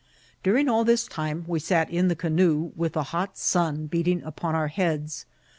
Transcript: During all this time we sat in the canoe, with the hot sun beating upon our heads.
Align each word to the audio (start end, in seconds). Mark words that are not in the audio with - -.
During 0.41 0.67
all 0.67 0.83
this 0.83 1.05
time 1.07 1.45
we 1.47 1.59
sat 1.59 1.91
in 1.91 2.07
the 2.07 2.15
canoe, 2.15 2.71
with 2.75 2.93
the 2.93 3.03
hot 3.13 3.37
sun 3.37 3.85
beating 3.85 4.23
upon 4.23 4.55
our 4.55 4.69
heads. 4.69 5.27